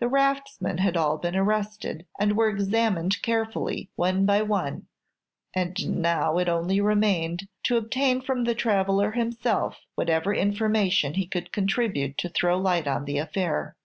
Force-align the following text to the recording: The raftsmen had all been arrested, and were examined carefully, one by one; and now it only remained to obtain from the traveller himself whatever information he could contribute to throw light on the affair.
The 0.00 0.06
raftsmen 0.06 0.76
had 0.80 0.98
all 0.98 1.16
been 1.16 1.34
arrested, 1.34 2.06
and 2.18 2.36
were 2.36 2.50
examined 2.50 3.22
carefully, 3.22 3.88
one 3.96 4.26
by 4.26 4.42
one; 4.42 4.88
and 5.54 6.02
now 6.02 6.36
it 6.36 6.46
only 6.46 6.78
remained 6.78 7.48
to 7.62 7.78
obtain 7.78 8.20
from 8.20 8.44
the 8.44 8.54
traveller 8.54 9.12
himself 9.12 9.78
whatever 9.94 10.34
information 10.34 11.14
he 11.14 11.26
could 11.26 11.52
contribute 11.52 12.18
to 12.18 12.28
throw 12.28 12.58
light 12.58 12.86
on 12.86 13.06
the 13.06 13.16
affair. 13.16 13.78